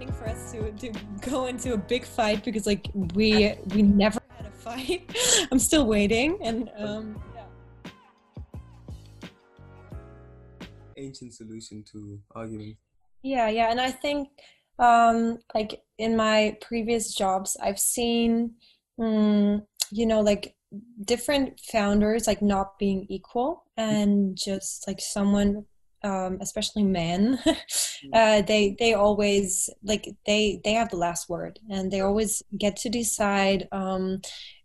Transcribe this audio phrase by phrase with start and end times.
[0.00, 4.18] waiting for us to, to go into a big fight because like we we never
[4.36, 5.02] had a fight.
[5.52, 7.42] I'm still waiting and um yeah.
[10.96, 12.78] Ancient solution to arguments.
[13.22, 14.28] Yeah, yeah, and I think
[14.78, 18.54] um like in my previous jobs I've seen
[18.98, 20.54] mm, you know like
[21.04, 25.66] different founders like not being equal and just like someone
[26.02, 27.38] um, especially men,
[28.12, 32.76] uh, they they always like they they have the last word, and they always get
[32.76, 33.68] to decide.
[33.72, 34.20] Um,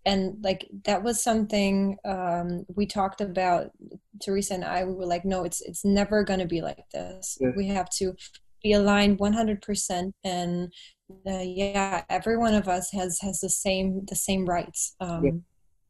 [0.07, 3.71] and like that was something um, we talked about.
[4.23, 7.37] Teresa and I, we were like, no, it's it's never going to be like this.
[7.41, 7.51] Yeah.
[7.55, 8.15] We have to
[8.63, 10.73] be aligned 100%, and
[11.27, 14.95] uh, yeah, every one of us has has the same the same rights.
[14.99, 15.31] Um, yeah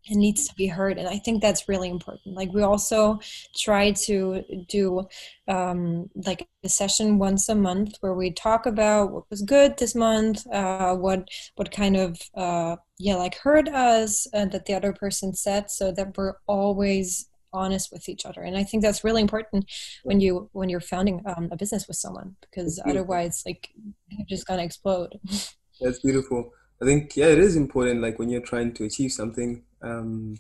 [0.08, 2.36] it needs to be heard and i think that's really important.
[2.36, 3.20] Like we also
[3.56, 5.08] try to do
[5.48, 9.96] um, like a session once a month where we talk about what was good this
[9.96, 14.94] month uh, what what kind of uh, yeah like hurt us uh, that the other
[14.94, 18.42] person said so that we're always honest with each other.
[18.42, 19.66] And i think that's really important
[20.04, 23.70] when you when you're founding um, a business with someone because otherwise like
[24.10, 25.20] you're just gonna explode.
[25.82, 26.52] That's beautiful.
[26.82, 30.38] I think yeah it is important like when you're trying to achieve something um,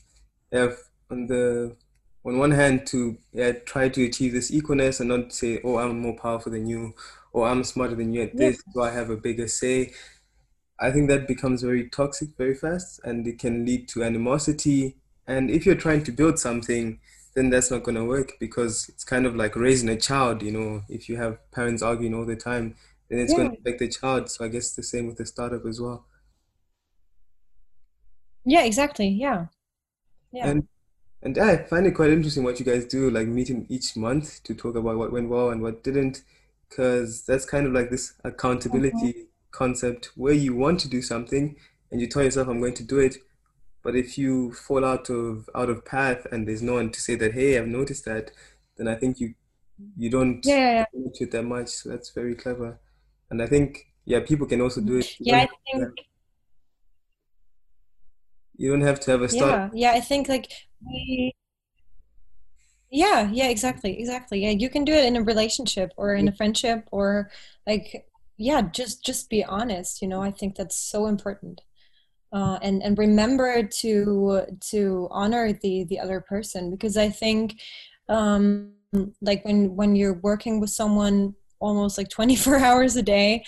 [0.51, 0.77] have
[1.09, 1.75] on the
[2.25, 5.99] on one hand to yeah, try to achieve this equalness and not say, oh, I'm
[5.99, 6.93] more powerful than you,
[7.31, 9.93] or I'm smarter than you at this, so I have a bigger say.
[10.79, 14.97] I think that becomes very toxic very fast, and it can lead to animosity.
[15.27, 16.99] And if you're trying to build something,
[17.35, 20.41] then that's not going to work because it's kind of like raising a child.
[20.41, 22.75] You know, if you have parents arguing all the time,
[23.09, 23.37] then it's yeah.
[23.37, 24.31] going to affect the child.
[24.31, 26.05] So I guess the same with the startup as well.
[28.45, 29.07] Yeah, exactly.
[29.07, 29.47] Yeah.
[30.31, 30.47] Yeah.
[30.49, 30.67] And
[31.21, 34.53] and I find it quite interesting what you guys do, like meeting each month to
[34.53, 36.21] talk about what went well and what didn't,
[36.69, 39.21] because that's kind of like this accountability mm-hmm.
[39.51, 41.55] concept where you want to do something
[41.91, 43.15] and you tell yourself, "I'm going to do it,"
[43.81, 47.15] but if you fall out of out of path and there's no one to say
[47.15, 48.31] that, "Hey, I've noticed that,"
[48.77, 49.33] then I think you
[49.97, 51.11] you don't yeah, yeah.
[51.19, 51.69] it that much.
[51.69, 52.79] So that's very clever,
[53.31, 55.15] and I think yeah, people can also do it.
[55.19, 55.95] Yeah, I think
[58.57, 59.51] you don't have to have a start.
[59.51, 60.51] yeah yeah i think like
[60.85, 61.33] we
[62.91, 64.41] yeah yeah exactly exactly.
[64.43, 67.29] Yeah you can do it in a relationship or in a friendship or
[67.67, 68.05] like
[68.37, 71.61] yeah just just be honest you know i think that's so important.
[72.33, 77.61] Uh, and and remember to to honor the the other person because i think
[78.09, 78.71] um
[79.21, 83.43] like when when you're working with someone almost like 24 hours a day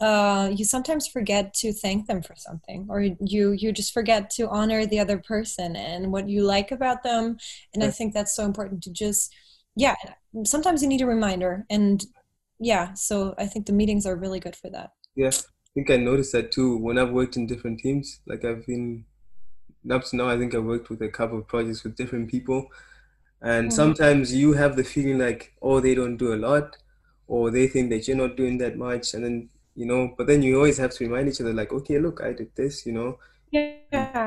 [0.00, 4.48] uh, you sometimes forget to thank them for something or you you just forget to
[4.48, 7.36] honor the other person and what you like about them.
[7.74, 9.34] And i think that's so important to just
[9.76, 9.94] yeah
[10.44, 11.66] sometimes you need a reminder.
[11.70, 12.04] And
[12.58, 14.90] yeah so i think the meetings are really good for that.
[15.14, 16.76] Yeah i think i noticed that too.
[16.76, 19.04] When i've worked in different teams like i've been
[19.90, 22.68] up to now i think i've worked with a couple of projects with different people.
[23.42, 23.76] And mm-hmm.
[23.76, 26.76] sometimes you have the feeling like oh they don't do a lot
[27.30, 30.42] or they think that you're not doing that much and then you know but then
[30.42, 33.16] you always have to remind each other like okay look i did this you know
[33.52, 33.76] yeah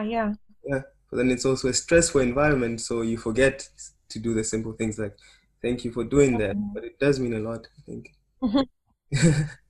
[0.03, 0.33] yeah
[0.65, 3.67] yeah but then it's also a stressful environment so you forget
[4.07, 5.15] to do the simple things like
[5.61, 6.73] thank you for doing that mm-hmm.
[6.73, 9.41] but it does mean a lot i think mm-hmm.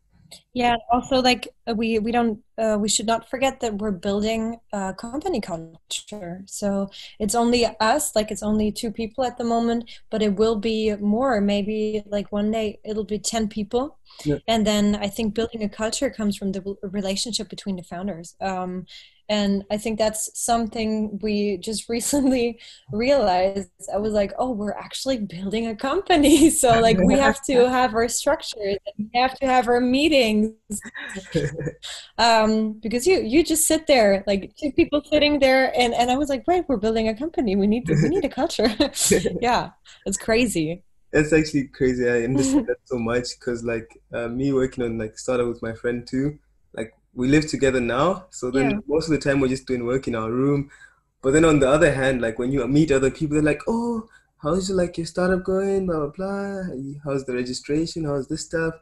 [0.54, 4.58] yeah also like uh, we we don't uh, we should not forget that we're building
[4.74, 6.44] a company culture.
[6.46, 6.90] So
[7.20, 10.96] it's only us like it's only two people at the moment but it will be
[10.98, 13.98] more maybe like one day it'll be 10 people.
[14.26, 14.38] Yeah.
[14.48, 18.36] and then i think building a culture comes from the relationship between the founders.
[18.40, 18.86] Um,
[19.30, 22.60] and i think that's something we just recently
[22.92, 23.70] realized.
[23.94, 26.50] I was like oh we're actually building a company.
[26.64, 30.54] So like we have to have our structures and we have to have our meetings.
[32.18, 36.18] Um, because you you just sit there like two people sitting there and and i
[36.18, 37.56] was like wait we're building a company.
[37.56, 38.70] We need to, we need a culture.
[39.42, 39.72] Yeah
[40.06, 40.84] it's crazy.
[41.12, 42.10] It's actually crazy.
[42.10, 45.74] I understand that so much because like uh, me working on like startup with my
[45.74, 46.40] friend too
[47.14, 48.26] we live together now.
[48.30, 48.78] So then yeah.
[48.88, 50.70] most of the time we're just doing work in our room.
[51.22, 54.08] But then on the other hand, like when you meet other people, they're like, oh,
[54.42, 55.86] how's your, like your startup going?
[55.86, 56.64] Blah, blah, blah.
[57.04, 58.06] How's the registration?
[58.06, 58.74] How's this stuff?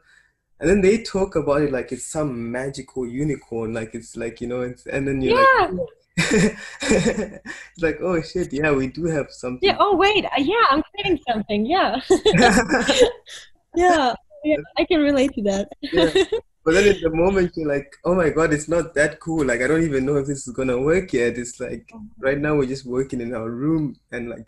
[0.58, 3.74] And then they talk about it like it's some magical unicorn.
[3.74, 5.66] Like it's like, you know, it's, and then you're yeah.
[5.66, 9.68] like, it's like, oh shit, yeah, we do have something.
[9.68, 11.66] Yeah, oh wait, uh, yeah, I'm creating something.
[11.66, 12.00] Yeah.
[13.74, 14.14] yeah.
[14.44, 15.68] yeah, I can relate to that.
[15.80, 16.38] Yeah.
[16.64, 19.44] But then in the moment you're like, oh my god, it's not that cool.
[19.44, 21.38] Like I don't even know if this is gonna work yet.
[21.38, 22.06] It's like mm-hmm.
[22.20, 24.46] right now we're just working in our room and like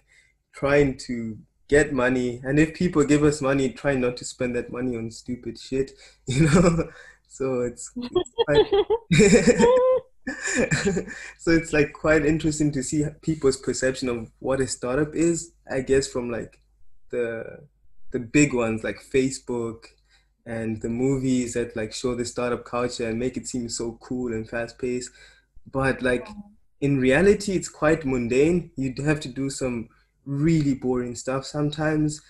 [0.52, 1.36] trying to
[1.68, 2.40] get money.
[2.44, 5.92] And if people give us money, try not to spend that money on stupid shit,
[6.26, 6.88] you know.
[7.28, 8.66] So it's, it's quite,
[11.38, 15.50] so it's like quite interesting to see people's perception of what a startup is.
[15.68, 16.60] I guess from like
[17.10, 17.66] the
[18.12, 19.86] the big ones like Facebook
[20.46, 24.32] and the movies that like show the startup culture and make it seem so cool
[24.32, 25.10] and fast paced.
[25.70, 26.28] But like
[26.80, 28.70] in reality, it's quite mundane.
[28.76, 29.88] You'd have to do some
[30.26, 32.20] really boring stuff sometimes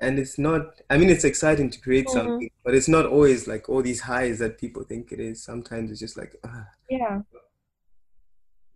[0.00, 2.18] and it's not i mean it's exciting to create mm-hmm.
[2.18, 5.90] something but it's not always like all these highs that people think it is sometimes
[5.90, 7.20] it's just like uh, yeah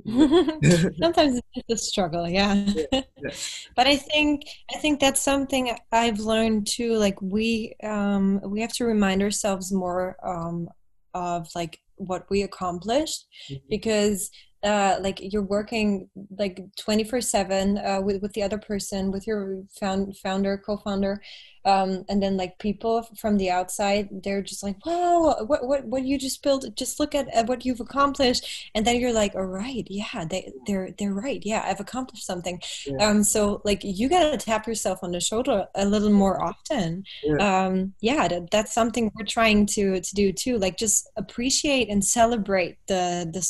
[1.01, 3.31] sometimes it's just a struggle yeah, yeah, yeah.
[3.77, 4.43] but i think
[4.75, 9.73] i think that's something i've learned too like we um we have to remind ourselves
[9.73, 10.69] more um
[11.15, 13.65] of like what we accomplished mm-hmm.
[13.69, 14.31] because
[14.63, 19.63] uh, like you're working like 24 7 uh, with, with the other person with your
[19.79, 21.21] found, founder co-founder
[21.65, 26.05] um, and then like people from the outside they're just like wow what, what, what
[26.05, 28.71] you just built just look at, at what you've accomplished.
[28.75, 31.43] And then you're like all right yeah they, they're they're right.
[31.45, 32.61] Yeah i've accomplished something.
[32.87, 33.07] Yeah.
[33.07, 37.05] um, so like you gotta tap yourself on the shoulder a little more often.
[37.23, 41.89] Yeah, um, yeah that, that's something we're trying to to do too like just appreciate
[41.89, 43.49] and celebrate the the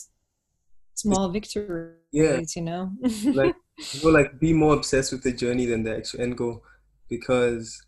[1.03, 2.91] small victories yeah you know
[3.33, 3.55] like
[4.03, 6.63] know, like be more obsessed with the journey than the actual end goal
[7.09, 7.85] because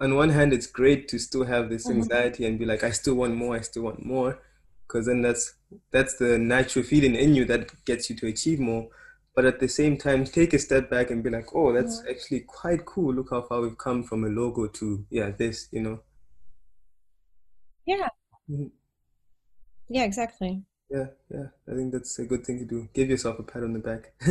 [0.00, 1.98] on one hand it's great to still have this mm-hmm.
[1.98, 2.50] anxiety mm-hmm.
[2.50, 4.38] and be like i still want more i still want more
[4.86, 5.54] because then that's
[5.90, 8.88] that's the natural feeling in you that gets you to achieve more
[9.34, 12.10] but at the same time take a step back and be like oh that's yeah.
[12.10, 15.82] actually quite cool look how far we've come from a logo to yeah this you
[15.82, 16.00] know
[17.84, 18.08] yeah
[18.50, 18.66] mm-hmm.
[19.88, 21.46] yeah exactly yeah, yeah.
[21.70, 22.88] I think that's a good thing to do.
[22.94, 24.12] Give yourself a pat on the back.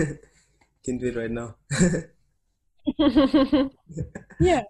[0.85, 1.55] can do it right now.
[4.39, 4.61] yeah,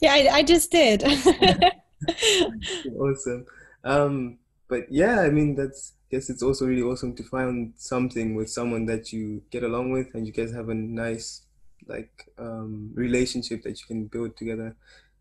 [0.00, 0.12] yeah.
[0.12, 1.02] I, I just did.
[2.96, 3.46] awesome.
[3.82, 5.94] Um, but yeah, I mean, that's.
[6.04, 9.92] I guess it's also really awesome to find something with someone that you get along
[9.92, 11.46] with, and you guys have a nice,
[11.86, 14.76] like, um, relationship that you can build together.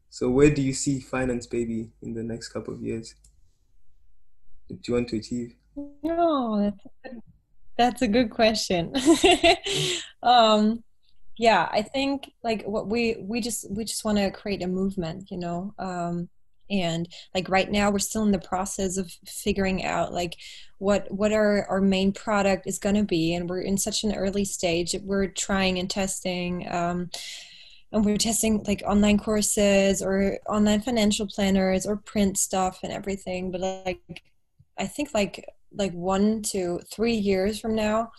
[0.09, 3.15] So, where do you see Finance Baby in the next couple of years?
[4.67, 5.55] What do you want to achieve?
[5.75, 7.21] No, that's a good,
[7.77, 8.93] that's a good question.
[10.23, 10.83] um,
[11.37, 15.31] yeah, I think like what we we just we just want to create a movement,
[15.31, 15.73] you know.
[15.79, 16.29] Um,
[16.71, 20.37] and like right now we're still in the process of figuring out like
[20.77, 24.15] what what our our main product is going to be and we're in such an
[24.15, 27.09] early stage we're trying and testing um,
[27.91, 33.51] and we're testing like online courses or online financial planners or print stuff and everything
[33.51, 34.23] but like
[34.77, 38.11] i think like like one to three years from now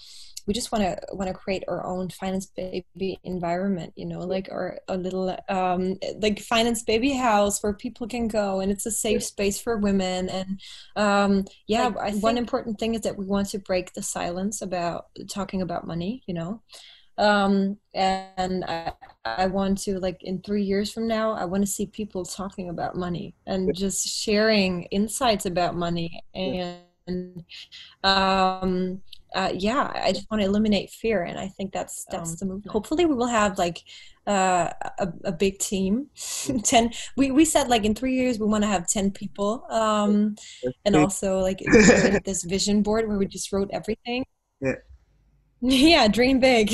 [0.47, 4.49] we just want to want to create our own finance baby environment you know like
[4.51, 8.91] our a little um like finance baby house where people can go and it's a
[8.91, 10.29] safe space for women.
[10.29, 10.61] And
[10.97, 14.03] um yeah like, I think- one important thing is that we want to break the
[14.03, 16.63] silence about talking about money you know?
[17.19, 18.93] Um and I,
[19.25, 22.71] I want to like in three years from now i want to see people talking
[22.71, 26.55] about money and just sharing insights about money and
[27.07, 27.45] and
[28.05, 29.01] um,
[29.35, 32.47] uh, yeah, I just want to eliminate fear, and I think that's that's um, the
[32.47, 32.73] movement.
[32.73, 33.83] Hopefully, we will have like
[34.27, 36.09] uh, a, a big team.
[36.65, 36.91] ten.
[37.17, 40.37] We we said like in three years we want to have ten people, um,
[40.85, 41.59] and also like
[42.25, 44.25] this vision board where we just wrote everything.
[44.61, 44.75] Yeah.
[45.65, 46.73] Yeah, dream big.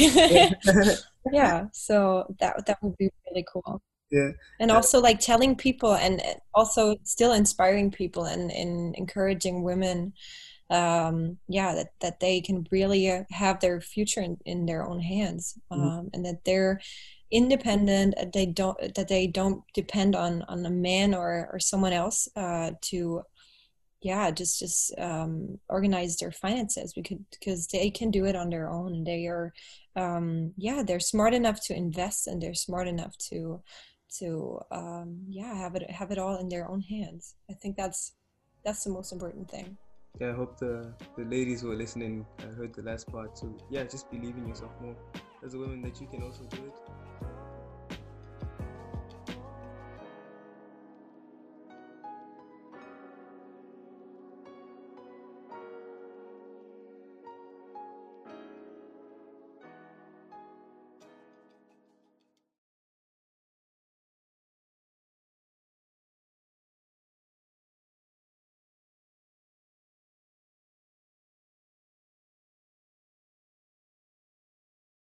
[1.31, 6.23] yeah, so that that would be really cool yeah and also like telling people and
[6.55, 10.13] also still inspiring people and, and encouraging women
[10.71, 15.01] um yeah that that they can really uh, have their future in, in their own
[15.01, 15.83] hands mm-hmm.
[15.83, 16.07] um mm-hmm.
[16.13, 16.81] and that they're
[17.31, 21.93] independent that they don't that they don't depend on on a man or or someone
[21.93, 23.23] else uh to
[24.01, 28.71] yeah just just um organize their finances because because they can do it on their
[28.71, 29.53] own they are
[29.97, 33.61] um yeah they're smart enough to invest and they're smart enough to
[34.19, 37.35] to um, yeah have it have it all in their own hands.
[37.51, 38.13] I think that's
[38.65, 39.77] that's the most important thing.
[40.21, 43.39] Yeah, I hope the the ladies who are listening uh, heard the last part.
[43.39, 44.97] So yeah, just believe in yourself more
[45.45, 46.75] as a woman that you can also do it.